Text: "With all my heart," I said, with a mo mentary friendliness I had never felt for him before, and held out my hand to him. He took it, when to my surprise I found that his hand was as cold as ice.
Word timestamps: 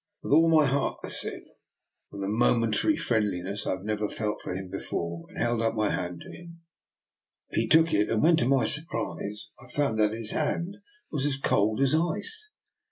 "With 0.23 0.33
all 0.33 0.49
my 0.49 0.65
heart," 0.65 0.97
I 1.03 1.09
said, 1.09 1.43
with 2.09 2.23
a 2.23 2.27
mo 2.27 2.55
mentary 2.57 2.97
friendliness 2.97 3.67
I 3.67 3.73
had 3.75 3.83
never 3.83 4.09
felt 4.09 4.41
for 4.41 4.55
him 4.55 4.71
before, 4.71 5.27
and 5.29 5.37
held 5.37 5.61
out 5.61 5.75
my 5.75 5.91
hand 5.91 6.21
to 6.21 6.31
him. 6.35 6.61
He 7.51 7.67
took 7.67 7.93
it, 7.93 8.09
when 8.19 8.35
to 8.37 8.47
my 8.47 8.65
surprise 8.65 9.47
I 9.63 9.69
found 9.71 9.99
that 9.99 10.11
his 10.11 10.31
hand 10.31 10.77
was 11.11 11.27
as 11.27 11.37
cold 11.37 11.79
as 11.81 11.93
ice. 11.93 12.49